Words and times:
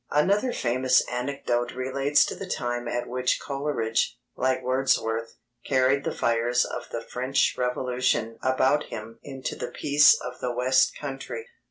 Another 0.09 0.51
famous 0.51 1.07
anecdote 1.09 1.73
relates 1.73 2.25
to 2.25 2.33
the 2.33 2.47
time 2.47 2.87
at 2.87 3.07
which 3.07 3.39
Coleridge, 3.39 4.17
like 4.35 4.63
Wordsworth, 4.63 5.35
carried 5.63 6.05
the 6.05 6.11
fires 6.11 6.65
of 6.65 6.89
the 6.89 7.01
French 7.01 7.53
Revolution 7.55 8.39
about 8.41 8.85
him 8.85 9.19
into 9.21 9.55
the 9.55 9.67
peace 9.69 10.19
of 10.19 10.39
the 10.39 10.51
West 10.51 10.97
Country. 10.97 11.45